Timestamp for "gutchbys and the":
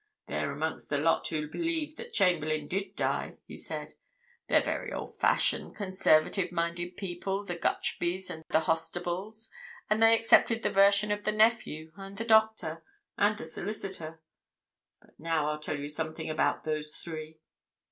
7.55-8.61